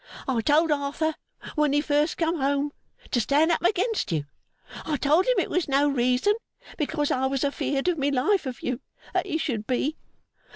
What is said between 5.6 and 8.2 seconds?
no reason, because I was afeard of my